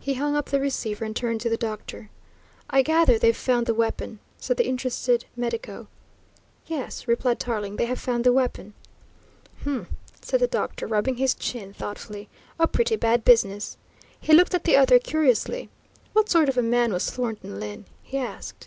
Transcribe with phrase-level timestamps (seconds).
[0.00, 2.10] He hung up the receiver and turned to the doctor.
[2.68, 5.86] "I gather they've found the weapon," said the interested medico.
[6.66, 8.74] "Yes," replied Tarling, "they have found the weapon."
[9.62, 9.86] "Humph!"
[10.20, 12.28] said the doctor, rubbing his chin thoughtfully.
[12.58, 13.76] "A pretty bad business."
[14.20, 15.70] He looked at the other curiously.
[16.14, 18.66] "What sort of a man was Thornton Lyne?" he asked.